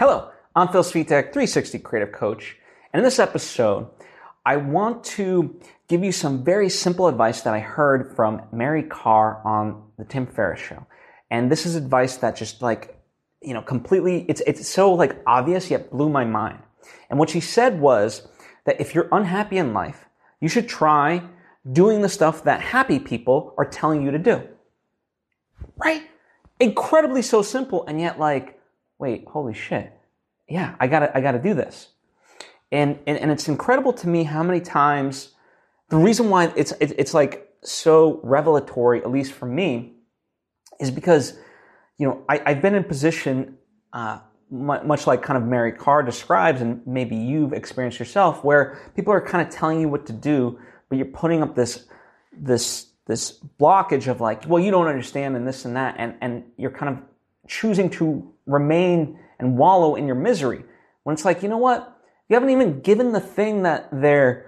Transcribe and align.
Hello, 0.00 0.30
I'm 0.56 0.68
Phil 0.68 0.82
Svitek, 0.82 1.24
360 1.24 1.78
Creative 1.80 2.10
Coach, 2.10 2.56
and 2.90 3.00
in 3.00 3.04
this 3.04 3.18
episode, 3.18 3.86
I 4.46 4.56
want 4.56 5.04
to 5.04 5.60
give 5.88 6.02
you 6.02 6.10
some 6.10 6.42
very 6.42 6.70
simple 6.70 7.06
advice 7.06 7.42
that 7.42 7.52
I 7.52 7.58
heard 7.58 8.16
from 8.16 8.40
Mary 8.50 8.82
Karr 8.82 9.42
on 9.44 9.82
the 9.98 10.06
Tim 10.06 10.26
Ferriss 10.26 10.58
show. 10.58 10.86
And 11.30 11.52
this 11.52 11.66
is 11.66 11.76
advice 11.76 12.16
that 12.16 12.34
just 12.34 12.62
like, 12.62 12.98
you 13.42 13.52
know, 13.52 13.60
completely, 13.60 14.24
it's, 14.26 14.40
it's 14.46 14.66
so 14.66 14.94
like 14.94 15.20
obvious 15.26 15.70
yet 15.70 15.90
blew 15.90 16.08
my 16.08 16.24
mind. 16.24 16.60
And 17.10 17.18
what 17.18 17.28
she 17.28 17.40
said 17.40 17.78
was 17.78 18.26
that 18.64 18.80
if 18.80 18.94
you're 18.94 19.08
unhappy 19.12 19.58
in 19.58 19.74
life, 19.74 20.06
you 20.40 20.48
should 20.48 20.66
try 20.66 21.22
doing 21.70 22.00
the 22.00 22.08
stuff 22.08 22.44
that 22.44 22.62
happy 22.62 22.98
people 22.98 23.54
are 23.58 23.66
telling 23.66 24.02
you 24.02 24.12
to 24.12 24.18
do. 24.18 24.48
Right? 25.76 26.04
Incredibly 26.58 27.20
so 27.20 27.42
simple, 27.42 27.84
and 27.84 28.00
yet 28.00 28.18
like, 28.18 28.59
wait, 29.00 29.26
holy 29.26 29.54
shit. 29.54 29.92
Yeah, 30.48 30.74
I 30.78 30.86
gotta, 30.86 31.16
I 31.16 31.20
gotta 31.20 31.38
do 31.38 31.54
this. 31.54 31.88
And, 32.70 32.98
and, 33.06 33.18
and 33.18 33.30
it's 33.30 33.48
incredible 33.48 33.92
to 33.94 34.08
me 34.08 34.24
how 34.24 34.42
many 34.42 34.60
times 34.60 35.34
the 35.88 35.96
reason 35.96 36.30
why 36.30 36.52
it's, 36.54 36.72
it, 36.72 36.92
it's 36.98 37.14
like 37.14 37.52
so 37.62 38.20
revelatory, 38.22 39.00
at 39.00 39.10
least 39.10 39.32
for 39.32 39.46
me, 39.46 39.94
is 40.78 40.90
because, 40.90 41.38
you 41.98 42.06
know, 42.06 42.24
I, 42.28 42.40
I've 42.46 42.62
been 42.62 42.74
in 42.74 42.84
position, 42.84 43.58
uh, 43.92 44.20
much 44.50 45.06
like 45.06 45.22
kind 45.22 45.36
of 45.36 45.48
Mary 45.48 45.72
Karr 45.72 46.02
describes, 46.02 46.60
and 46.60 46.84
maybe 46.86 47.16
you've 47.16 47.52
experienced 47.52 47.98
yourself, 47.98 48.44
where 48.44 48.78
people 48.96 49.12
are 49.12 49.20
kind 49.20 49.46
of 49.46 49.52
telling 49.52 49.80
you 49.80 49.88
what 49.88 50.06
to 50.06 50.12
do, 50.12 50.58
but 50.88 50.96
you're 50.96 51.06
putting 51.06 51.42
up 51.42 51.54
this, 51.54 51.86
this, 52.32 52.86
this 53.06 53.38
blockage 53.60 54.08
of 54.08 54.20
like, 54.20 54.48
well, 54.48 54.62
you 54.62 54.70
don't 54.70 54.86
understand 54.86 55.36
and 55.36 55.46
this 55.46 55.64
and 55.64 55.76
that, 55.76 55.96
and, 55.98 56.14
and 56.20 56.44
you're 56.56 56.70
kind 56.70 56.96
of 56.96 57.02
choosing 57.50 57.90
to 57.90 58.32
remain 58.46 59.18
and 59.40 59.58
wallow 59.58 59.96
in 59.96 60.06
your 60.06 60.14
misery. 60.14 60.64
When 61.02 61.14
it's 61.14 61.24
like, 61.24 61.42
you 61.42 61.48
know 61.48 61.58
what? 61.58 61.98
You 62.28 62.34
haven't 62.34 62.50
even 62.50 62.80
given 62.80 63.12
the 63.12 63.20
thing 63.20 63.64
that 63.64 63.88
they're 63.92 64.46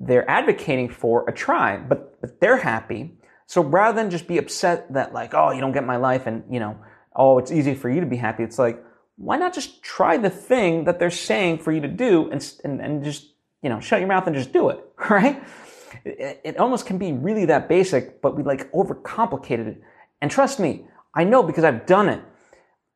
they're 0.00 0.28
advocating 0.28 0.88
for 0.88 1.28
a 1.28 1.32
try, 1.32 1.76
but 1.76 2.20
but 2.20 2.40
they're 2.40 2.56
happy. 2.56 3.18
So 3.46 3.62
rather 3.62 3.96
than 4.00 4.10
just 4.10 4.28
be 4.28 4.38
upset 4.38 4.92
that 4.92 5.12
like, 5.12 5.34
oh, 5.34 5.50
you 5.50 5.60
don't 5.60 5.72
get 5.72 5.84
my 5.84 5.96
life 5.96 6.26
and, 6.26 6.44
you 6.50 6.60
know, 6.60 6.78
oh, 7.16 7.38
it's 7.38 7.50
easy 7.50 7.74
for 7.74 7.88
you 7.88 8.00
to 8.00 8.06
be 8.06 8.16
happy. 8.16 8.42
It's 8.42 8.58
like, 8.58 8.84
why 9.16 9.38
not 9.38 9.54
just 9.54 9.82
try 9.82 10.18
the 10.18 10.30
thing 10.30 10.84
that 10.84 10.98
they're 10.98 11.10
saying 11.10 11.58
for 11.58 11.72
you 11.72 11.80
to 11.80 11.88
do 11.88 12.30
and 12.30 12.54
and, 12.64 12.80
and 12.80 13.04
just, 13.04 13.32
you 13.62 13.68
know, 13.68 13.80
shut 13.80 14.00
your 14.00 14.08
mouth 14.08 14.26
and 14.26 14.36
just 14.36 14.52
do 14.52 14.68
it, 14.68 14.78
right? 15.10 15.42
It, 16.04 16.40
it 16.44 16.56
almost 16.58 16.86
can 16.86 16.98
be 16.98 17.12
really 17.12 17.46
that 17.46 17.68
basic, 17.68 18.20
but 18.22 18.36
we 18.36 18.42
like 18.42 18.70
overcomplicated 18.72 19.66
it. 19.68 19.82
And 20.20 20.30
trust 20.30 20.60
me, 20.60 20.86
I 21.18 21.24
know 21.24 21.42
because 21.42 21.64
I've 21.64 21.84
done 21.84 22.08
it. 22.08 22.22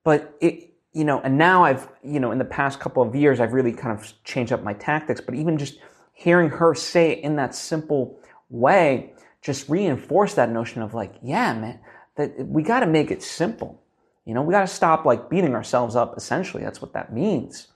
But 0.05 0.37
it, 0.41 0.75
you 0.92 1.05
know, 1.05 1.20
and 1.20 1.37
now 1.37 1.65
I've, 1.65 1.89
you 2.05 2.20
know, 2.20 2.31
in 2.31 2.39
the 2.39 2.45
past 2.45 2.81
couple 2.81 3.03
of 3.03 3.14
years, 3.14 3.41
I've 3.41 3.53
really 3.53 3.73
kind 3.73 3.98
of 3.98 4.12
changed 4.25 4.53
up 4.53 4.62
my 4.62 4.75
tactics. 4.75 5.20
But 5.20 5.34
even 5.34 5.59
just 5.59 5.79
hearing 6.12 6.48
her 6.51 6.75
say 6.75 7.12
it 7.12 7.19
in 7.25 7.37
that 7.37 7.55
simple 7.55 8.20
way 8.48 9.14
just 9.41 9.69
reinforced 9.69 10.37
that 10.37 10.51
notion 10.51 10.83
of 10.83 10.95
like, 10.95 11.14
yeah, 11.20 11.53
man, 11.53 11.81
that 12.17 12.47
we 12.47 12.62
got 12.62 12.81
to 12.81 12.87
make 12.87 13.11
it 13.11 13.23
simple. 13.23 13.83
You 14.25 14.34
know, 14.34 14.42
we 14.42 14.53
got 14.53 14.61
to 14.61 14.69
stop 14.69 15.05
like 15.05 15.29
beating 15.29 15.55
ourselves 15.55 15.97
up. 15.97 16.17
Essentially, 16.17 16.62
that's 16.62 16.81
what 16.81 16.92
that 16.92 17.12
means. 17.12 17.69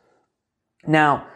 Now, 0.87 1.27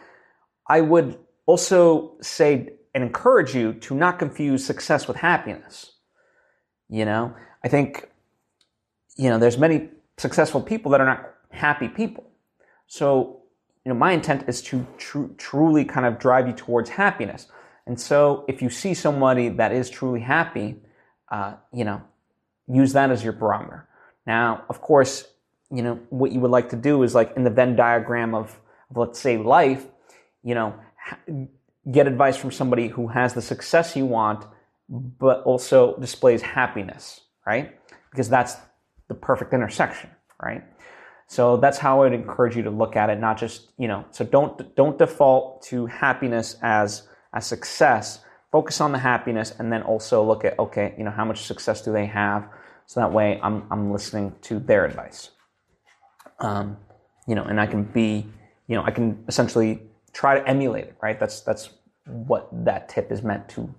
I 0.69 0.83
would 0.83 1.19
also 1.47 2.17
say 2.21 2.75
and 2.95 3.03
encourage 3.03 3.55
you 3.55 3.73
to 3.73 3.95
not 3.95 4.19
confuse 4.19 4.65
success 4.65 5.09
with 5.09 5.17
happiness. 5.17 5.93
You 6.89 7.05
know, 7.05 7.35
I 7.65 7.69
think, 7.69 8.10
you 9.17 9.29
know, 9.29 9.39
there's 9.39 9.59
many 9.59 9.89
successful 10.17 10.61
people 10.61 10.91
that 10.93 11.01
are 11.01 11.07
not 11.07 11.31
happy 11.51 11.89
people. 11.89 12.25
So, 12.87 13.43
you 13.85 13.91
know, 13.93 13.99
my 13.99 14.13
intent 14.13 14.45
is 14.49 14.63
to 14.63 14.87
tr- 14.99 15.33
truly 15.37 15.85
kind 15.85 16.07
of 16.07 16.19
drive 16.19 16.47
you 16.47 16.53
towards 16.53 16.91
happiness. 16.91 17.47
And 17.87 17.99
so, 17.99 18.45
if 18.49 18.63
you 18.63 18.71
see 18.71 18.95
somebody 18.95 19.49
that 19.49 19.73
is 19.73 19.91
truly 19.91 20.21
happy, 20.21 20.77
uh, 21.31 21.55
you 21.73 21.85
know, 21.85 22.03
use 22.69 22.93
that 22.93 23.11
as 23.11 23.25
your 23.25 23.33
barometer. 23.33 23.89
Now, 24.27 24.65
of 24.69 24.81
course, 24.81 25.27
you 25.71 25.83
know, 25.83 25.99
what 26.11 26.33
you 26.33 26.41
would 26.41 26.51
like 26.51 26.69
to 26.71 26.77
do 26.77 27.03
is 27.03 27.15
like 27.15 27.33
in 27.37 27.45
the 27.45 27.51
Venn 27.51 27.77
diagram 27.77 28.35
of, 28.35 28.59
of 28.91 28.97
let's 28.97 29.21
say, 29.21 29.37
life, 29.37 29.87
you 30.43 30.55
know, 30.55 30.75
get 31.91 32.07
advice 32.07 32.37
from 32.37 32.51
somebody 32.51 32.89
who 32.89 33.09
has 33.09 33.35
the 33.35 33.43
success 33.43 33.97
you 33.97 34.07
want, 34.07 34.45
but 34.89 35.43
also 35.45 35.97
displays 35.99 36.43
happiness, 36.43 37.21
right? 37.47 37.79
Because 38.11 38.29
that's 38.29 38.57
the 39.11 39.15
perfect 39.15 39.53
intersection, 39.53 40.09
right? 40.41 40.63
So 41.27 41.57
that's 41.57 41.79
how 41.79 42.05
I'd 42.05 42.13
encourage 42.13 42.57
you 42.57 42.63
to 42.63 42.71
look 42.71 42.95
at 42.95 43.11
it, 43.11 43.19
not 43.19 43.37
just, 43.37 43.71
you 43.77 43.89
know, 43.89 44.05
so 44.13 44.25
don't 44.25 44.75
don't 44.77 44.97
default 44.97 45.63
to 45.65 45.87
happiness 45.87 46.57
as 46.63 47.09
a 47.35 47.41
success. 47.41 48.21
Focus 48.53 48.81
on 48.81 48.93
the 48.93 48.99
happiness 48.99 49.53
and 49.59 49.73
then 49.73 49.83
also 49.83 50.25
look 50.25 50.45
at, 50.45 50.59
okay, 50.59 50.95
you 50.97 51.05
know, 51.05 51.11
how 51.11 51.25
much 51.25 51.43
success 51.43 51.83
do 51.83 51.93
they 51.93 52.07
have? 52.07 52.49
So 52.87 53.01
that 53.01 53.13
way 53.13 53.41
I'm 53.43 53.65
I'm 53.71 53.93
listening 53.93 54.35
to 54.43 54.61
their 54.61 54.85
advice. 54.85 55.31
Um, 56.39 56.77
you 57.27 57.35
know, 57.35 57.45
and 57.45 57.61
I 57.61 57.67
can 57.67 57.83
be, 57.83 58.27
you 58.69 58.77
know, 58.77 58.85
I 58.85 58.93
can 58.93 59.25
essentially 59.27 59.83
try 60.13 60.39
to 60.39 60.49
emulate 60.49 60.85
it, 60.85 60.97
right? 61.03 61.19
That's 61.19 61.41
that's 61.41 61.71
what 62.07 62.49
that 62.65 62.89
tip 62.89 63.11
is 63.11 63.23
meant 63.23 63.49
to 63.51 63.75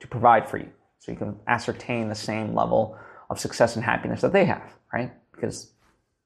to 0.00 0.06
provide 0.06 0.48
for 0.48 0.58
you. 0.58 0.70
So 1.00 1.10
you 1.10 1.18
can 1.18 1.36
ascertain 1.48 2.08
the 2.08 2.14
same 2.14 2.54
level 2.54 2.96
of 3.32 3.40
success 3.40 3.76
and 3.76 3.84
happiness 3.84 4.20
that 4.20 4.32
they 4.32 4.44
have, 4.44 4.74
right? 4.92 5.12
Because 5.32 5.72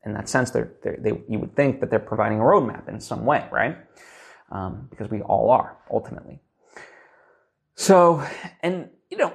in 0.05 0.12
that 0.12 0.28
sense, 0.28 0.50
they're, 0.50 0.72
they're, 0.83 0.99
they, 1.00 1.11
you 1.28 1.39
would 1.39 1.55
think 1.56 1.81
that 1.81 1.91
they're 1.91 1.99
providing 1.99 2.39
a 2.39 2.43
roadmap 2.43 2.89
in 2.89 3.00
some 3.00 3.25
way, 3.25 3.47
right? 3.50 3.77
Um, 4.53 4.87
because 4.91 5.11
we 5.11 5.22
all 5.22 5.50
are 5.50 5.77
ultimately. 5.91 6.41
So, 7.75 8.22
and 8.62 8.89
you 9.11 9.19
know, 9.19 9.33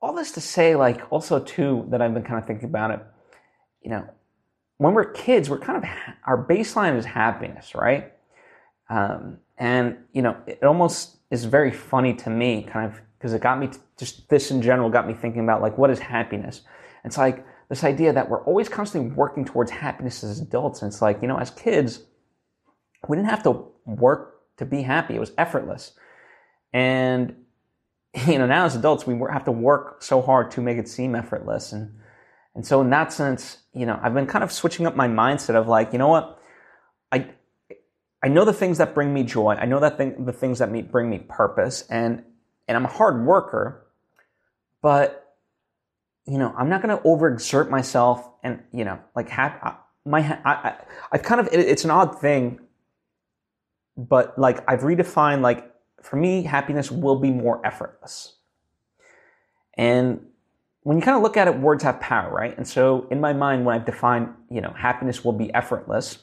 all 0.00 0.14
this 0.14 0.32
to 0.32 0.40
say, 0.40 0.76
like, 0.76 1.10
also 1.10 1.40
too, 1.40 1.86
that 1.90 2.00
I've 2.00 2.14
been 2.14 2.22
kind 2.22 2.38
of 2.38 2.46
thinking 2.46 2.68
about 2.68 2.90
it. 2.92 3.00
You 3.82 3.90
know, 3.90 4.08
when 4.78 4.94
we're 4.94 5.12
kids, 5.12 5.50
we're 5.50 5.58
kind 5.58 5.82
of 5.82 5.90
our 6.26 6.46
baseline 6.46 6.96
is 6.96 7.04
happiness, 7.04 7.74
right? 7.74 8.12
Um, 8.88 9.38
and 9.58 9.98
you 10.12 10.22
know, 10.22 10.36
it 10.46 10.62
almost 10.62 11.16
is 11.30 11.44
very 11.44 11.70
funny 11.70 12.14
to 12.14 12.30
me, 12.30 12.62
kind 12.62 12.90
of, 12.90 13.00
because 13.18 13.34
it 13.34 13.42
got 13.42 13.58
me 13.58 13.66
to, 13.66 13.78
just 13.98 14.28
this 14.28 14.50
in 14.50 14.62
general 14.62 14.88
got 14.88 15.06
me 15.06 15.14
thinking 15.14 15.42
about 15.42 15.60
like 15.60 15.76
what 15.76 15.90
is 15.90 15.98
happiness. 15.98 16.62
It's 17.04 17.18
like 17.18 17.44
this 17.68 17.84
idea 17.84 18.12
that 18.12 18.28
we're 18.28 18.42
always 18.44 18.68
constantly 18.68 19.10
working 19.10 19.44
towards 19.44 19.70
happiness 19.70 20.24
as 20.24 20.40
adults. 20.40 20.82
And 20.82 20.90
it's 20.90 21.02
like, 21.02 21.20
you 21.20 21.28
know, 21.28 21.38
as 21.38 21.50
kids, 21.50 22.00
we 23.06 23.16
didn't 23.16 23.28
have 23.28 23.42
to 23.44 23.64
work 23.84 24.56
to 24.56 24.64
be 24.64 24.82
happy. 24.82 25.14
It 25.14 25.20
was 25.20 25.32
effortless. 25.38 25.92
And, 26.72 27.36
you 28.26 28.38
know, 28.38 28.46
now 28.46 28.64
as 28.64 28.74
adults, 28.74 29.06
we 29.06 29.18
have 29.30 29.44
to 29.44 29.52
work 29.52 30.02
so 30.02 30.22
hard 30.22 30.50
to 30.52 30.60
make 30.60 30.78
it 30.78 30.88
seem 30.88 31.14
effortless. 31.14 31.72
And, 31.72 31.98
and 32.54 32.66
so 32.66 32.80
in 32.80 32.90
that 32.90 33.12
sense, 33.12 33.58
you 33.72 33.86
know, 33.86 33.98
I've 34.02 34.14
been 34.14 34.26
kind 34.26 34.42
of 34.42 34.50
switching 34.50 34.86
up 34.86 34.96
my 34.96 35.08
mindset 35.08 35.54
of 35.54 35.68
like, 35.68 35.92
you 35.92 35.98
know 35.98 36.08
what? 36.08 36.40
I, 37.12 37.30
I 38.22 38.28
know 38.28 38.44
the 38.44 38.52
things 38.52 38.78
that 38.78 38.94
bring 38.94 39.12
me 39.12 39.22
joy. 39.22 39.54
I 39.54 39.66
know 39.66 39.80
that 39.80 39.96
thing, 39.96 40.24
the 40.24 40.32
things 40.32 40.58
that 40.58 40.70
me, 40.70 40.82
bring 40.82 41.08
me 41.08 41.18
purpose 41.18 41.82
and, 41.88 42.24
and 42.66 42.76
I'm 42.76 42.84
a 42.84 42.88
hard 42.88 43.24
worker, 43.24 43.86
but 44.82 45.27
you 46.28 46.36
know, 46.36 46.54
I'm 46.56 46.68
not 46.68 46.82
going 46.82 46.96
to 46.96 47.02
overexert 47.04 47.70
myself 47.70 48.28
and, 48.42 48.62
you 48.72 48.84
know, 48.84 48.98
like 49.16 49.28
have 49.30 49.78
my, 50.04 50.20
I, 50.44 50.76
I've 51.10 51.22
kind 51.22 51.40
of, 51.40 51.48
it, 51.48 51.60
it's 51.60 51.84
an 51.84 51.90
odd 51.90 52.20
thing, 52.20 52.60
but 53.96 54.38
like 54.38 54.62
I've 54.68 54.80
redefined, 54.80 55.40
like 55.40 55.72
for 56.02 56.16
me, 56.16 56.42
happiness 56.42 56.90
will 56.90 57.16
be 57.16 57.30
more 57.30 57.64
effortless. 57.66 58.34
And 59.74 60.20
when 60.82 60.98
you 60.98 61.02
kind 61.02 61.16
of 61.16 61.22
look 61.22 61.36
at 61.36 61.48
it, 61.48 61.58
words 61.58 61.82
have 61.84 61.98
power, 62.00 62.30
right? 62.30 62.56
And 62.56 62.66
so 62.66 63.06
in 63.10 63.20
my 63.20 63.32
mind, 63.32 63.64
when 63.64 63.74
I've 63.74 63.86
defined, 63.86 64.28
you 64.50 64.60
know, 64.60 64.74
happiness 64.76 65.24
will 65.24 65.32
be 65.32 65.52
effortless, 65.54 66.18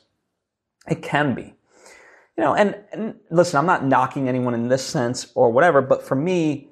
it 0.88 1.02
can 1.02 1.34
be. 1.34 1.56
You 2.38 2.44
know, 2.44 2.54
and, 2.54 2.76
and 2.92 3.16
listen, 3.32 3.58
I'm 3.58 3.66
not 3.66 3.86
knocking 3.86 4.28
anyone 4.30 4.54
in 4.54 4.68
this 4.68 4.86
sense 4.86 5.32
or 5.36 5.52
whatever, 5.52 5.82
but 5.82 6.04
for 6.04 6.16
me, 6.16 6.70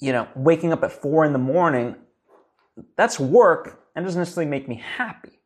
you 0.00 0.12
know, 0.12 0.28
waking 0.34 0.72
up 0.72 0.82
at 0.84 0.92
four 0.92 1.24
in 1.24 1.32
the 1.32 1.38
morning, 1.38 1.96
that's 2.96 3.18
work 3.18 3.84
and 3.94 4.04
doesn't 4.04 4.20
necessarily 4.20 4.48
make 4.48 4.68
me 4.68 4.82
happy. 4.96 5.40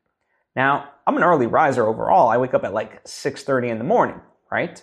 Now, 0.54 0.90
I'm 1.06 1.16
an 1.16 1.22
early 1.22 1.46
riser 1.46 1.86
overall. 1.86 2.28
I 2.28 2.36
wake 2.36 2.54
up 2.54 2.64
at 2.64 2.74
like 2.74 3.02
6:30 3.04 3.70
in 3.70 3.78
the 3.78 3.84
morning, 3.84 4.20
right? 4.50 4.82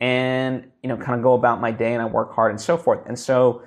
And, 0.00 0.70
you 0.82 0.88
know, 0.88 0.96
kind 0.98 1.14
of 1.14 1.22
go 1.22 1.32
about 1.32 1.60
my 1.60 1.70
day 1.70 1.94
and 1.94 2.02
I 2.02 2.04
work 2.04 2.34
hard 2.34 2.50
and 2.50 2.60
so 2.60 2.76
forth. 2.76 3.00
And 3.06 3.18
so 3.18 3.62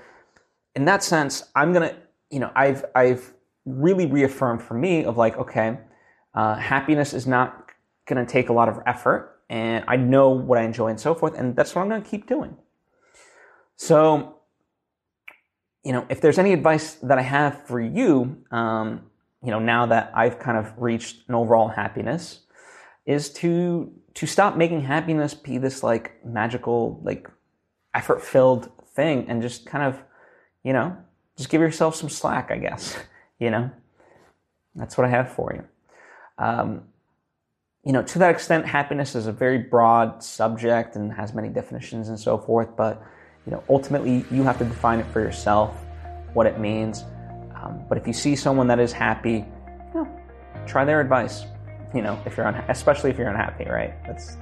in 0.75 0.85
that 0.85 1.01
sense, 1.01 1.43
I'm 1.55 1.73
going 1.73 1.89
to, 1.89 1.95
you 2.29 2.39
know, 2.39 2.51
I've 2.55 2.85
I've 2.93 3.33
really 3.65 4.05
reaffirmed 4.05 4.61
for 4.61 4.75
me 4.75 5.03
of 5.03 5.17
like, 5.17 5.37
okay, 5.37 5.79
uh, 6.35 6.55
happiness 6.55 7.13
is 7.13 7.25
not 7.25 7.71
going 8.05 8.23
to 8.23 8.31
take 8.31 8.49
a 8.49 8.53
lot 8.53 8.69
of 8.69 8.79
effort 8.85 9.39
and 9.49 9.83
I 9.87 9.95
know 9.95 10.29
what 10.29 10.59
I 10.59 10.63
enjoy 10.63 10.87
and 10.87 10.99
so 10.99 11.15
forth. 11.15 11.37
And 11.37 11.55
that's 11.55 11.73
what 11.73 11.81
I'm 11.81 11.89
going 11.89 12.03
to 12.03 12.09
keep 12.09 12.27
doing. 12.27 12.55
So 13.75 14.38
you 15.83 15.93
know, 15.93 16.05
if 16.09 16.21
there's 16.21 16.37
any 16.37 16.53
advice 16.53 16.95
that 16.95 17.17
I 17.17 17.21
have 17.21 17.65
for 17.65 17.79
you, 17.79 18.43
um, 18.51 19.01
you 19.43 19.51
know, 19.51 19.59
now 19.59 19.85
that 19.85 20.11
I've 20.13 20.39
kind 20.39 20.57
of 20.57 20.73
reached 20.77 21.27
an 21.29 21.35
overall 21.35 21.69
happiness, 21.69 22.41
is 23.05 23.29
to 23.33 23.91
to 24.15 24.27
stop 24.27 24.57
making 24.57 24.81
happiness 24.81 25.33
be 25.33 25.57
this 25.57 25.81
like 25.81 26.23
magical, 26.25 26.99
like 27.03 27.29
effort 27.93 28.21
filled 28.21 28.71
thing 28.87 29.25
and 29.29 29.41
just 29.41 29.65
kind 29.65 29.83
of, 29.83 30.01
you 30.63 30.73
know, 30.73 30.95
just 31.37 31.49
give 31.49 31.61
yourself 31.61 31.95
some 31.95 32.09
slack, 32.09 32.51
I 32.51 32.57
guess. 32.57 32.97
you 33.39 33.49
know, 33.49 33.71
that's 34.75 34.97
what 34.97 35.07
I 35.07 35.09
have 35.09 35.31
for 35.31 35.53
you. 35.53 35.63
Um, 36.43 36.83
you 37.85 37.93
know, 37.93 38.03
to 38.03 38.19
that 38.19 38.31
extent, 38.31 38.65
happiness 38.65 39.15
is 39.15 39.25
a 39.25 39.31
very 39.31 39.57
broad 39.57 40.21
subject 40.21 40.95
and 40.95 41.13
has 41.13 41.33
many 41.33 41.47
definitions 41.47 42.09
and 42.09 42.19
so 42.19 42.37
forth. 42.37 42.75
But 42.75 43.01
you 43.45 43.51
know, 43.51 43.63
ultimately, 43.69 44.25
you 44.31 44.43
have 44.43 44.57
to 44.59 44.65
define 44.65 44.99
it 44.99 45.07
for 45.07 45.19
yourself, 45.19 45.75
what 46.33 46.45
it 46.45 46.59
means. 46.59 47.03
Um, 47.55 47.83
but 47.89 47.97
if 47.97 48.07
you 48.07 48.13
see 48.13 48.35
someone 48.35 48.67
that 48.67 48.79
is 48.79 48.91
happy, 48.91 49.45
you 49.93 49.93
know, 49.93 50.19
try 50.67 50.85
their 50.85 51.01
advice. 51.01 51.45
You 51.93 52.01
know, 52.01 52.21
if 52.25 52.37
you're 52.37 52.45
unha- 52.45 52.69
especially 52.69 53.09
if 53.09 53.17
you're 53.17 53.29
unhappy, 53.29 53.65
right? 53.65 53.93
That's 54.05 54.37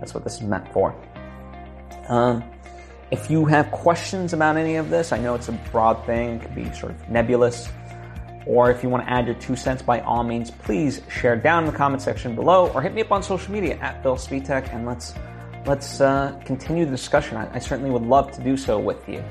that's 0.00 0.14
what 0.14 0.24
this 0.24 0.36
is 0.36 0.42
meant 0.42 0.66
for. 0.72 0.94
Um, 2.08 2.42
if 3.10 3.30
you 3.30 3.44
have 3.44 3.70
questions 3.70 4.32
about 4.32 4.56
any 4.56 4.76
of 4.76 4.88
this, 4.90 5.12
I 5.12 5.18
know 5.18 5.34
it's 5.34 5.48
a 5.48 5.52
broad 5.70 6.04
thing, 6.06 6.36
it 6.36 6.42
could 6.42 6.54
be 6.54 6.72
sort 6.72 6.92
of 6.92 7.08
nebulous. 7.08 7.68
Or 8.46 8.70
if 8.70 8.82
you 8.82 8.88
want 8.88 9.04
to 9.04 9.10
add 9.10 9.26
your 9.26 9.34
two 9.36 9.54
cents, 9.54 9.82
by 9.82 10.00
all 10.00 10.24
means, 10.24 10.50
please 10.50 11.02
share 11.08 11.36
down 11.36 11.64
in 11.64 11.70
the 11.70 11.76
comment 11.76 12.02
section 12.02 12.34
below, 12.34 12.68
or 12.70 12.80
hit 12.80 12.94
me 12.94 13.02
up 13.02 13.12
on 13.12 13.22
social 13.22 13.52
media 13.52 13.76
at 13.78 14.02
Phil 14.02 14.16
Svitek, 14.16 14.72
and 14.74 14.86
let's 14.86 15.14
let's 15.66 16.00
uh, 16.00 16.38
continue 16.44 16.84
the 16.84 16.90
discussion. 16.90 17.36
I, 17.36 17.54
I, 17.54 17.58
certainly 17.58 17.90
would 17.90 18.02
love 18.02 18.30
to 18.32 18.42
do 18.42 18.56
so 18.56 18.78
with 18.78 19.08
you. 19.08 19.22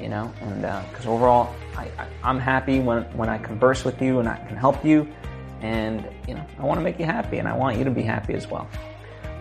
You 0.00 0.08
know, 0.08 0.32
and 0.42 0.62
because 0.90 1.06
uh, 1.06 1.12
overall, 1.12 1.54
I, 1.76 1.90
am 2.22 2.38
happy 2.38 2.78
when 2.78 3.02
when 3.16 3.28
I 3.28 3.38
converse 3.38 3.84
with 3.84 4.00
you 4.00 4.20
and 4.20 4.28
I 4.28 4.36
can 4.46 4.56
help 4.56 4.84
you, 4.84 5.08
and 5.60 6.08
you 6.28 6.34
know, 6.34 6.46
I 6.58 6.62
want 6.62 6.78
to 6.78 6.84
make 6.84 7.00
you 7.00 7.04
happy, 7.04 7.38
and 7.38 7.48
I 7.48 7.56
want 7.56 7.78
you 7.78 7.84
to 7.84 7.90
be 7.90 8.02
happy 8.02 8.34
as 8.34 8.48
well. 8.48 8.68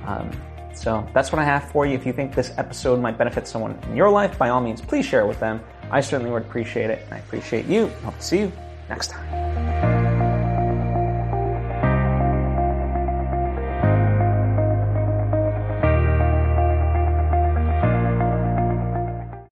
Um, 0.05 0.31
so 0.73 1.07
that's 1.13 1.31
what 1.31 1.39
I 1.39 1.43
have 1.43 1.69
for 1.71 1.85
you. 1.85 1.93
If 1.93 2.05
you 2.05 2.13
think 2.13 2.33
this 2.33 2.53
episode 2.57 2.99
might 2.99 3.17
benefit 3.17 3.47
someone 3.47 3.77
in 3.83 3.95
your 3.95 4.09
life, 4.09 4.37
by 4.37 4.49
all 4.49 4.61
means, 4.61 4.81
please 4.81 5.05
share 5.05 5.21
it 5.21 5.27
with 5.27 5.39
them. 5.39 5.61
I 5.91 6.01
certainly 6.01 6.31
would 6.31 6.43
appreciate 6.43 6.89
it, 6.89 7.03
and 7.05 7.13
I 7.13 7.17
appreciate 7.19 7.65
you. 7.65 7.87
Hope 8.03 8.17
to 8.17 8.23
see 8.23 8.39
you 8.39 8.51
next 8.89 9.11
time. 9.11 9.46